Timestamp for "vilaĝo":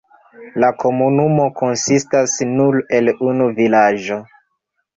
3.63-4.21